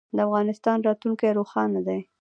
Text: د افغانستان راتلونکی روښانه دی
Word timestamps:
د 0.15 0.17
افغانستان 0.27 0.77
راتلونکی 0.87 1.29
روښانه 1.37 1.79
دی 1.87 1.99